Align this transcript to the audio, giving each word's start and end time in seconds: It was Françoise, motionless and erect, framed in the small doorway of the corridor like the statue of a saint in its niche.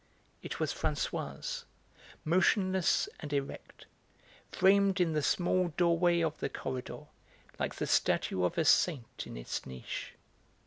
It 0.41 0.59
was 0.59 0.73
Françoise, 0.73 1.65
motionless 2.25 3.07
and 3.19 3.31
erect, 3.31 3.85
framed 4.51 4.99
in 4.99 5.13
the 5.13 5.21
small 5.21 5.67
doorway 5.77 6.21
of 6.21 6.39
the 6.39 6.49
corridor 6.49 7.05
like 7.59 7.75
the 7.75 7.85
statue 7.85 8.43
of 8.43 8.57
a 8.57 8.65
saint 8.65 9.27
in 9.27 9.37
its 9.37 9.63
niche. 9.67 10.13